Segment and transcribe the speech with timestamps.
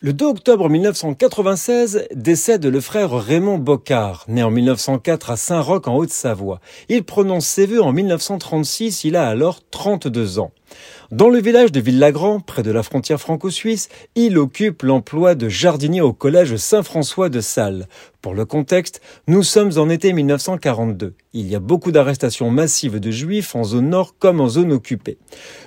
[0.00, 5.96] Le 2 octobre 1996 décède le frère Raymond Bocard, né en 1904 à Saint-Roch en
[5.96, 6.60] Haute-Savoie.
[6.88, 10.52] Il prononce ses vœux en 1936, il a alors 32 ans.
[11.10, 16.00] Dans le village de Villagrand, près de la frontière franco-suisse, il occupe l'emploi de jardinier
[16.00, 17.88] au collège Saint-François de Salles.
[18.22, 21.14] Pour le contexte, nous sommes en été 1942.
[21.32, 25.18] Il y a beaucoup d'arrestations massives de juifs en zone nord comme en zone occupée.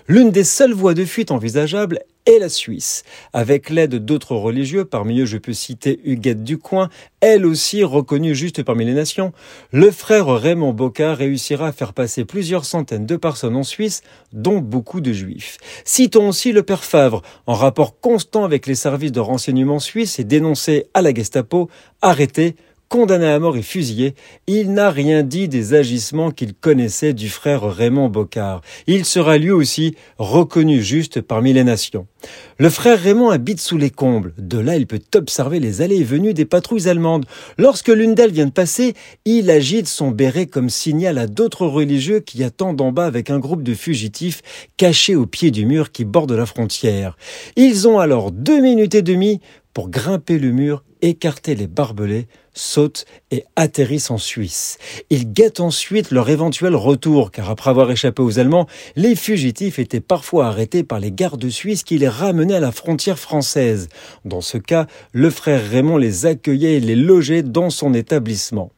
[0.07, 3.03] L'une des seules voies de fuite envisageables et la Suisse.
[3.33, 6.89] Avec l'aide d'autres religieux, parmi eux je peux citer Huguette Ducoin,
[7.19, 9.33] elle aussi reconnue juste parmi les nations,
[9.71, 14.01] le frère Raymond Bocca réussira à faire passer plusieurs centaines de personnes en Suisse,
[14.33, 15.57] dont beaucoup de juifs.
[15.85, 20.23] Citons aussi le père Favre, en rapport constant avec les services de renseignement suisses et
[20.23, 21.69] dénoncé à la Gestapo,
[22.01, 22.55] arrêté
[22.91, 24.15] condamné à mort et fusillé,
[24.47, 28.59] il n'a rien dit des agissements qu'il connaissait du frère Raymond Bocard.
[28.85, 32.05] Il sera lui aussi reconnu juste parmi les nations.
[32.57, 34.33] Le frère Raymond habite sous les combles.
[34.37, 37.25] De là, il peut observer les allées et venues des patrouilles allemandes.
[37.57, 38.93] Lorsque l'une d'elles vient de passer,
[39.23, 43.39] il agite son béret comme signal à d'autres religieux qui attendent en bas avec un
[43.39, 44.41] groupe de fugitifs
[44.75, 47.15] cachés au pied du mur qui borde la frontière.
[47.55, 49.39] Ils ont alors deux minutes et demie
[49.73, 54.77] pour grimper le mur, écarter les barbelés, sautent et atterrissent en Suisse.
[55.09, 60.01] Ils guettent ensuite leur éventuel retour, car après avoir échappé aux Allemands, les fugitifs étaient
[60.01, 63.87] parfois arrêtés par les gardes suisses qui les ramenaient à la frontière française.
[64.25, 68.71] Dans ce cas, le frère Raymond les accueillait et les logeait dans son établissement.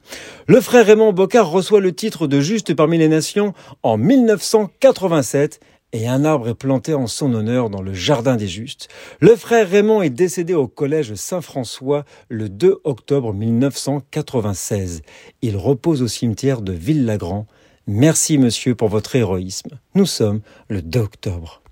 [0.48, 5.60] Le frère Raymond Bocard reçoit le titre de juste parmi les nations en 1987
[5.94, 8.90] et un arbre est planté en son honneur dans le Jardin des Justes.
[9.22, 15.04] Le frère Raymond est décédé au collège Saint-François le 2 octobre 1996.
[15.42, 17.48] Il repose au cimetière de Villagrand.
[17.88, 19.78] Merci monsieur pour votre héroïsme.
[19.94, 21.63] Nous sommes le 2 octobre.